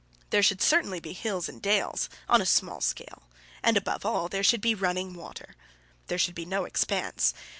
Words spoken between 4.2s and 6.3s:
there should be running water. There